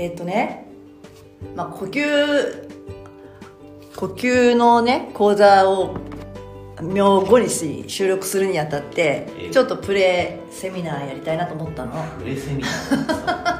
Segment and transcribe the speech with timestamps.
[0.00, 0.64] えっ、とね、
[1.54, 2.68] まあ、呼吸
[3.96, 5.94] 呼吸のね講座を
[6.80, 11.92] 明後日収録するにあたってえちょっとプレイセミナーやりたいなと思ったの。
[12.18, 12.68] プレセミナ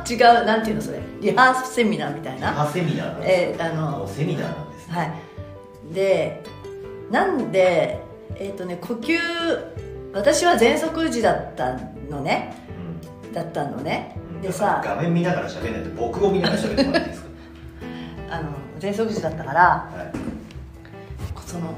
[0.02, 0.08] ー？
[0.40, 1.00] 違うなんていうのそれ？
[1.20, 2.48] リハーセミナーみたいな。
[2.48, 4.94] ハセミナーなんですえーあのセミナーなんですね。
[4.96, 5.94] はい。
[5.94, 6.42] で
[7.10, 8.00] なんで
[8.36, 9.18] えっ、とね呼吸
[10.14, 11.78] 私は喘息時だった
[12.08, 12.54] のね。
[13.34, 14.16] だったのね。
[14.24, 14.82] うんでさ。
[14.84, 17.30] 画面見ながら喋んないと僕を見ながら喋ってもらっていいですか
[18.30, 20.12] あの喘息時だったからは
[21.46, 21.74] その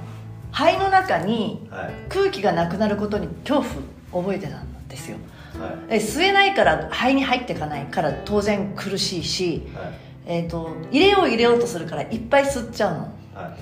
[0.53, 1.67] 肺の中に
[2.11, 3.67] 空気がなくなることに恐怖
[4.13, 5.17] を覚えてたんですよ。
[5.59, 5.95] はい。
[5.95, 9.93] え吸えないから肺に入っていかないから当然苦しいし、はい。
[10.25, 13.01] えー、と入れよう入れようとするからいっぱい吸っちゃうの。
[13.35, 13.57] は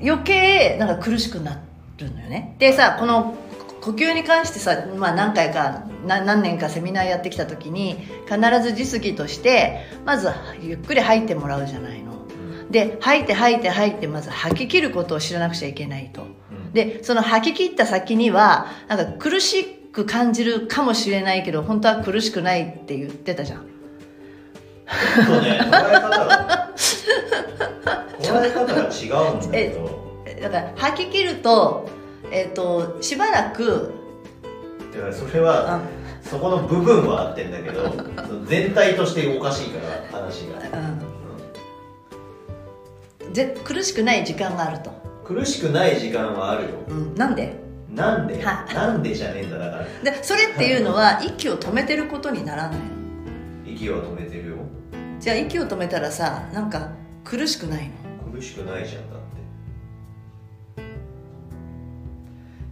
[0.00, 0.08] い。
[0.08, 1.60] 余計なんか苦しくな
[1.98, 2.56] るのよね。
[2.58, 3.36] でさこの
[3.84, 10.30] 呼吸に関してさ、まあ、何回かな何年かセミナーやってきた時に必ず実技としてまず
[10.62, 12.14] ゆっくり吐いてもらうじゃないの。
[12.70, 16.22] で吐いて吐いて吐いてまず吐き切ることを知らなくちゃいけないと。
[16.22, 16.72] うん。
[16.72, 23.66] でその吐き切った先にはなんか苦しく感じるかもしれないけど本当は苦しくないって言ってたじゃん。
[23.66, 25.60] ちょっとね。
[25.60, 26.74] 捉え方が
[28.18, 30.04] 捉え方が違うんだけど。
[30.40, 31.88] だから吐き切ると,、
[32.34, 33.92] えっとしばらく
[34.92, 35.80] だからそれはあ
[36.22, 37.94] そこの部分は合ってんだけど
[38.46, 40.82] 全体としておかしいから話が、う
[43.30, 43.32] ん。
[43.32, 44.90] ぜ苦しくない時間があると、
[45.24, 46.70] 苦しくない時間はあるよ。
[46.88, 47.56] うん、なんで？
[47.90, 48.42] なんで？
[48.42, 49.84] はなんでじゃねえんだだから。
[50.12, 52.84] でそれっていうのは息を止めてることにならないの。
[53.66, 54.56] 息は止めてるよ。
[55.20, 56.90] じゃあ息を止めたらさなんか
[57.22, 57.94] 苦しくないの？
[58.32, 59.10] 苦しくないじゃん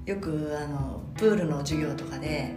[0.06, 2.54] よくあのプールの授業とかで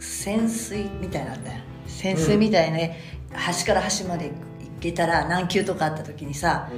[0.00, 1.60] 潜水みたいなんだよ。
[1.86, 3.00] 潜水みたいなね、
[3.32, 4.34] 端から端まで行
[4.80, 6.70] けたら何級とかあった時にさ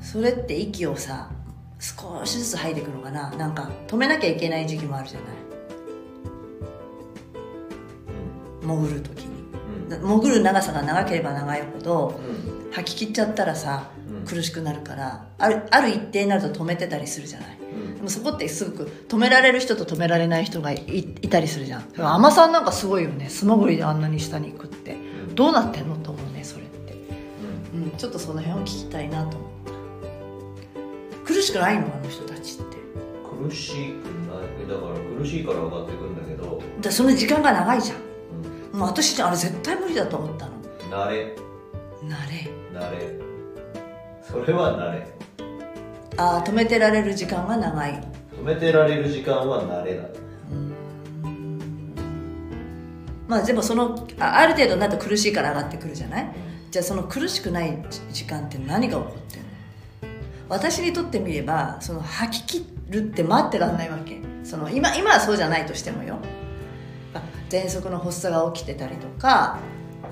[0.00, 1.30] それって息をさ
[1.78, 3.30] 少しずつ吐いていくのかな。
[3.32, 5.28] なんか止めなきゃいけない時期もあるじゃない。
[8.62, 9.42] 潜る時に。
[9.86, 9.92] うん。
[9.92, 12.20] うん潜る長さが長ければ長いほど
[12.66, 12.72] うん。
[12.72, 14.24] 吐き切っちゃったらさうん。
[14.24, 17.56] 苦しくなるからあるある一定になると止めてたりするじゃない。
[17.56, 17.61] うん
[18.02, 20.82] でもそこってすごく止められる人と止められない人がい
[21.22, 21.84] いたりするじゃん。
[21.94, 23.28] 海女さんなんかすごいよね。
[23.28, 24.94] 素潜りであんなに下に行くって。
[24.94, 25.34] うん。
[25.36, 26.96] どうなってんのと思うねそれって、
[27.72, 27.84] うん。
[27.84, 29.50] うん、ちょっとその辺を聞きたいなと思っ
[31.22, 31.24] た。
[31.24, 31.86] 苦しくないの？
[31.94, 32.76] あの人たちって。
[33.46, 34.68] 苦しくない。
[34.68, 37.98] だから苦しいから上がってくんだけど、だその時間が長いじゃん。
[38.72, 38.80] うん。
[38.80, 40.52] もう私あれ絶対無理だと思ったの。
[40.90, 41.36] 慣れ。
[42.02, 42.50] 慣れ。
[42.76, 43.16] 慣れ。
[44.28, 45.06] それは慣れ
[46.16, 47.92] ああ止めてられる時間が長い。
[48.32, 50.04] 止めてられる時間は慣れだ。
[53.28, 56.34] まあでもそのあある程度になると苦しいから上がってくるじゃない？
[56.70, 59.48] じゃあその苦しくない時間って何が起こってんの？
[60.48, 64.20] 私にとってみればその吐き切るって待ってらんないわけ。
[64.44, 66.18] その今今はそうじゃないとしてもよ。
[67.14, 69.58] あ喘息の発作が起きてたりとか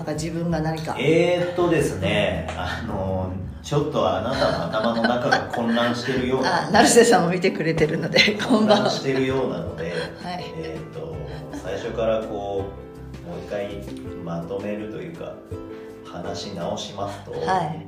[0.01, 0.97] なんか自分が何か。
[0.99, 3.31] えー、っとですねあの
[3.63, 6.69] ちょっとあなたの頭の中が混乱してるような。
[6.69, 8.19] あ成瀬さんも見てくれてるので
[8.49, 10.45] 混乱してるようなので、はい。
[10.57, 11.15] えー、っと
[11.63, 12.65] 最初からこ
[13.27, 13.69] うもう一回
[14.25, 15.35] まとめるというか
[16.11, 17.87] 話し直しますと、はい。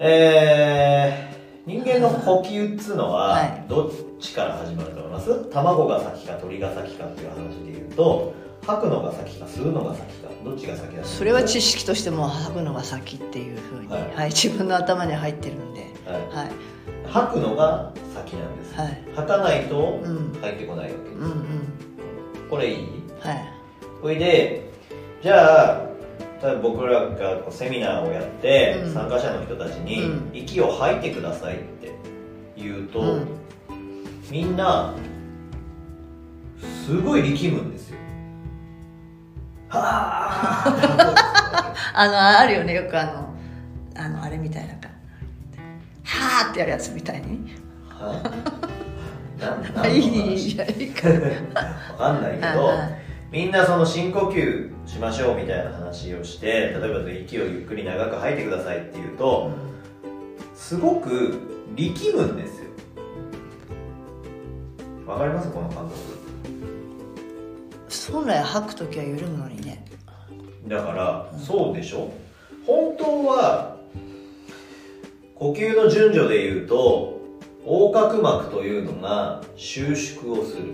[0.00, 1.30] えー
[1.66, 3.64] 人間の呼吸っつうのははい。
[3.68, 5.44] どっちから始まると思います？
[5.50, 8.34] 卵が先か鳥が先かっていう話で言うと
[8.66, 11.04] 吐くのが先か吸うのが先かどっちが先だ？
[11.04, 14.14] それは知識としても吐くのが先っていうふうに、はい。
[14.14, 16.46] はい、自分の頭に入ってるんではい。
[16.46, 16.52] はい
[17.06, 19.02] 吐くのが先なんです、はい。
[19.16, 21.24] 吐かないとうん入ってこないわけです、うん。
[21.24, 21.44] うん。
[22.48, 22.76] これいい？
[23.20, 23.52] はい。
[24.00, 24.70] それで
[25.22, 25.90] じゃあ
[26.42, 28.94] 例えば僕らがこうセミナーをやって、うん。
[28.94, 30.30] 参加者の人たちに、うん。
[30.32, 31.92] 息を吐いてくださいって
[32.56, 33.26] 言うと、うん。
[34.30, 34.94] みんな
[36.86, 37.78] すごい力むんで
[39.72, 41.64] あ
[41.94, 43.34] あのあるよねよくあの
[43.96, 44.88] あのあれみたいなか。
[46.04, 47.36] はーってやるやつみたいに。
[47.36, 47.40] い
[49.74, 49.88] 話？
[49.88, 51.14] いいやいいかわ
[51.96, 53.00] かんないけどはい
[53.30, 59.52] みんなその深呼吸しましょうみたいな話をして例えば息をゆっくり長く吐いてくださいって言うと
[60.54, 61.38] すごく
[61.74, 62.64] 力むんですよ。
[65.06, 65.48] わかります？
[65.50, 66.19] この感覚
[68.12, 69.84] 本来吐く時は緩むのにね。
[70.66, 72.12] だから、そうでしょ。
[72.66, 73.76] 本当は
[75.34, 77.18] 呼吸の順序で言うと
[77.64, 80.64] 横隔膜というのが収縮をする。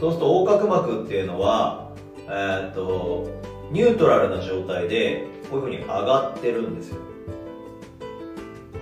[0.00, 1.92] そうすると横隔膜っていうのは
[2.26, 3.28] えーっと
[3.70, 6.96] ニュートラルな状態でこういうふうに上がってるんですよ。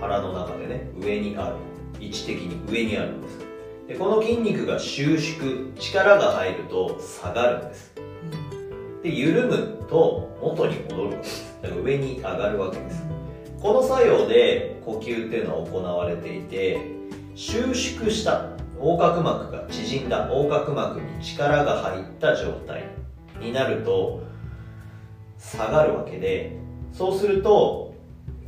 [0.01, 1.55] 腹の中でね上にある。
[1.99, 3.39] 位置的に上にあるんです。
[3.87, 7.88] でこの筋肉が収縮力が入ると下がるんです。
[9.03, 11.03] で緩むと元に戻る。
[11.03, 13.03] わけですだから上に上がるわけです。
[13.61, 16.79] この作用で呼吸っていうのは行われていて
[17.35, 22.85] 収縮した横隔膜が縮んだ横隔膜に力が入った状態
[23.41, 24.23] になると
[25.37, 26.57] 下がるわけで
[26.93, 27.93] そうすると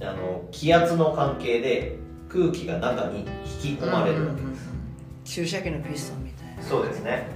[0.01, 1.97] あの気圧の関係で
[2.30, 4.69] 空気が中に引き込まれるわけです、
[5.25, 6.63] 注射器のピストンみたいな。
[6.63, 7.27] そうですね、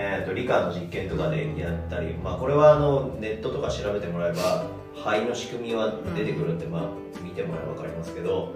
[0.00, 4.64] えー、と理科の実験とかでやったり、まあ、これはあのネットとか調べてもらえば
[4.94, 6.82] 肺の仕組みは出てくるんで、まあ、
[7.20, 8.54] 見てもらえば分かりますけど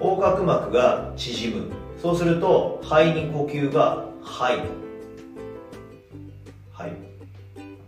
[0.00, 1.72] 横隔膜が縮む。
[2.00, 4.62] そうすると肺に呼吸が入る。
[6.72, 6.96] 入る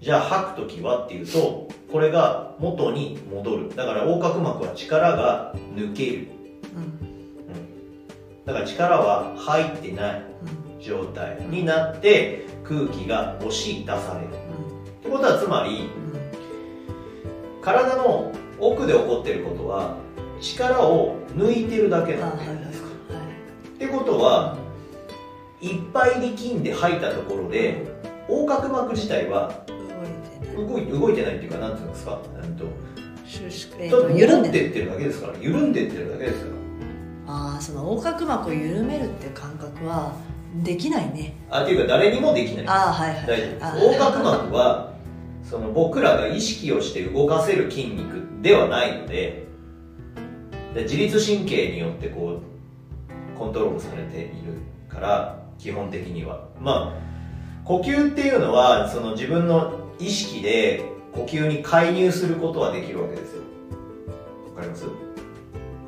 [0.01, 3.75] じゃあ吐く時はっていうとこれが元に戻る。
[3.75, 6.29] だから横隔膜は力が抜ける。
[6.77, 8.45] うん。
[8.45, 10.30] だから力は入ってない
[10.81, 14.29] 状態になって空気が押し出される。
[14.29, 15.91] ってことはつまり
[17.63, 19.97] 体の奥で起こっていることは
[20.41, 22.57] 力を抜いてるだけあなはいはいはい。
[22.57, 24.57] んですかってことは
[25.61, 27.87] いっぱい力んで吐いたところで
[28.29, 29.53] 横隔膜自体は
[30.57, 31.01] 動いてない。
[31.01, 32.19] 動いてないっていうかなんていうんですか？
[32.43, 32.65] うんと
[33.27, 36.61] 収縮えーただと緩んでってるだけですから緩んでってるだけですから。
[37.33, 40.15] ああその横隔膜を緩めるっていう感覚は
[40.63, 41.35] できないね。
[41.51, 42.69] あっていうか誰にもできない。
[42.69, 43.27] ああはいはい。
[43.27, 43.65] 大丈夫です。
[43.65, 44.93] あ横隔膜は
[45.45, 49.47] その僕らが意識をして動かせる筋肉ではないので
[50.75, 54.59] で自律神経によってこうコントロールされている
[54.89, 56.49] から基本的には。
[56.61, 57.11] まあ
[57.65, 63.43] 呼吸っていうのはその自分の意識で呼吸に介入することはできるわけですよ。
[64.49, 64.85] わかります？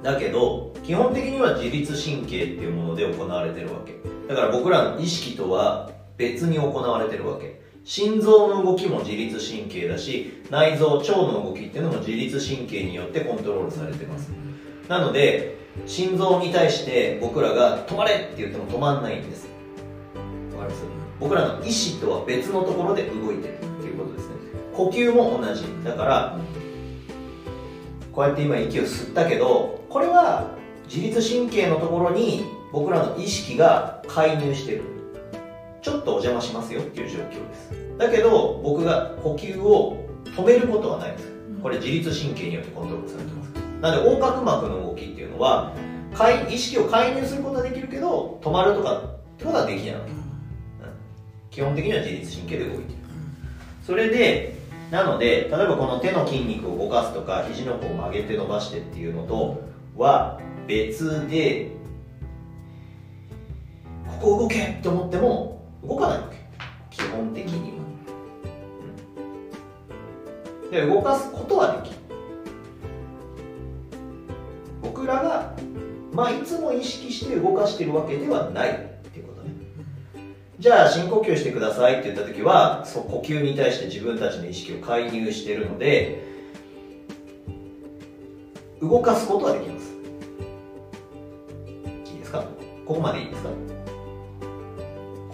[0.03, 3.93] だけど基本的には自律神経っていうもので行われてるわけ
[4.35, 7.61] だから僕らの意識とは別に行われてるわけ。
[7.85, 14.31] 心臓の動きも自律神経だし内臓腸の動きっていうのも自律神経によってコントロールされてます。
[14.89, 19.49] なので心臓に対して僕らが止まれって言っても止まんないんです。
[20.55, 20.85] わかります？
[21.21, 24.35] 僕らの意志とは別のところで動いてるっていうことですね。
[24.73, 25.65] 呼吸も同じ。
[25.85, 26.39] だから
[28.13, 30.57] こうやって今息を吸ったけどこれは
[30.89, 34.83] 自律神経のところに僕らの意識が介入してる。
[35.83, 37.71] ちょっとお邪魔しますよっていう状況です。
[37.99, 41.33] だけど僕が呼吸を止めることはないんです。
[41.63, 43.51] これ自律神経によってコントロールされてます。
[43.81, 45.75] なので横隔膜の動きっていうのは
[46.15, 49.01] 介意識を介入することはできるけど止まるとかっ
[49.39, 50.23] てことはできないわけ。
[51.53, 53.03] 基本的には自律神経で動いている
[53.87, 54.57] それで
[54.91, 59.63] なので例えばこの手の筋肉を動かすとか肘の甲を曲げて伸ばしてっていうのと
[59.97, 61.71] は別で
[64.23, 66.37] ここ動けって思っても動かないわけ。
[66.97, 67.85] 基本的には、
[70.71, 71.99] で動かすことはできる。
[74.81, 75.53] 僕らが
[76.13, 78.71] まあいつも意識して動かしてるわけではない。
[78.71, 78.75] っ
[79.11, 79.51] てことね。
[80.61, 86.23] じゃあ深呼吸してくださいって言った時はそ呼吸に対して自分たちの意識を介入してるので
[88.81, 89.91] 動かすことはできます。
[92.13, 92.45] いいですか？
[92.87, 93.51] ここまでいいですか？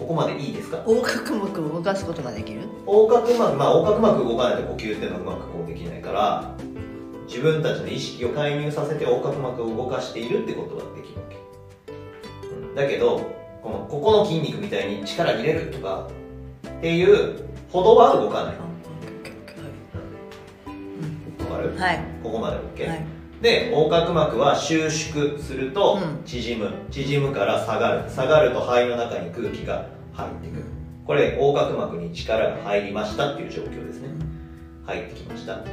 [0.09, 0.77] ここまでいいですか？
[0.87, 2.61] 横隔膜を動かすことができる？
[2.87, 6.55] 横隔膜まあ横隔膜動かないと呼吸っていうのはうまくこうできないから
[7.27, 11.37] 自分たちの意識を介入させて横隔膜を動かしているってことはできるわけ、
[12.51, 13.19] うん、だけど
[13.61, 16.07] このここの筋肉みたいに力入れるとか
[16.67, 18.55] っていうほどは動かない。
[18.55, 18.61] わ
[21.55, 21.77] かる？
[21.77, 21.99] はい。
[22.23, 23.05] ここまで OK、はい。
[23.43, 26.23] で横隔膜は収縮するとうん。
[26.25, 28.09] 縮む、縮むから下がる。
[28.09, 30.63] 下がると肺の中に空気が入ってくる。
[31.05, 34.09] これ横隔膜に力が入りましたっていう状況ですね。
[34.85, 35.63] 入ってきました。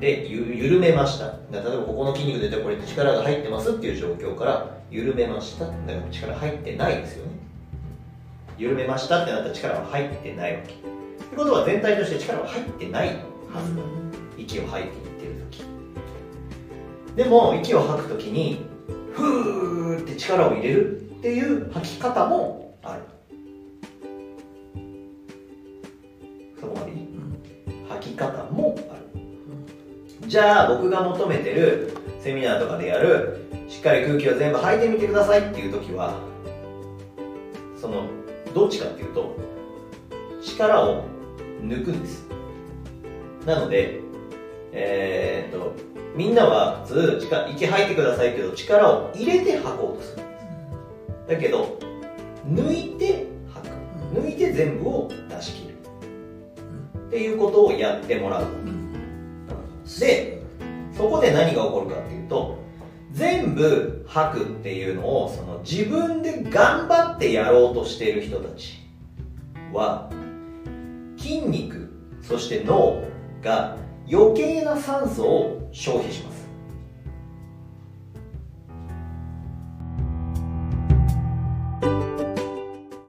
[0.00, 1.26] でゆ緩めました。
[1.26, 5.66] だ例えばここの筋肉でこれ力が入ってますっていう状況から緩めました。
[5.66, 7.32] だから力入ってないですよね。
[8.58, 10.72] 緩めましたってなったら力は入ってないわけ。
[10.72, 13.82] ってことは全体として力は入ってないはずだ。
[14.36, 15.64] 息を吐いていってる時。
[17.16, 18.66] でも息を吐く時に
[19.12, 23.02] ふーって力を入れるっていう吐き方もある
[30.32, 36.14] じゃあ僕が求めてるセミナーとかでやるしっかり空気を全部吐いてみてくださいっていう時は
[37.76, 38.06] その
[38.54, 39.36] どっちかっていうと
[40.42, 41.04] 力を
[41.60, 42.26] 抜くんです
[43.44, 44.00] なので、
[44.72, 45.74] えー、っと、
[46.16, 50.22] みんなは普通、力息吐いてくださいけど、力を入れて吐こうとする。
[51.28, 51.78] だけど、
[52.46, 53.72] 抜いて吐く。
[54.14, 55.74] 抜いて全部を出し切る。
[57.08, 58.81] っていうことをやってもらう。
[60.00, 60.42] で、
[60.96, 62.62] そこで何が起こるかっていうと、
[63.12, 68.78] 全部吐くっていうのをその自分で頑張ってやろうとしている人たち
[69.72, 70.10] は
[71.18, 73.04] 筋肉そして脳
[73.42, 73.76] が
[74.10, 76.31] 余計な酸素を消費します。